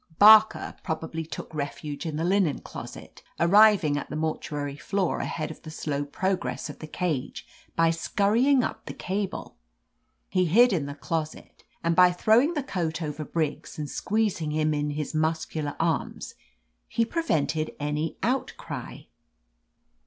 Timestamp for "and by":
11.83-12.11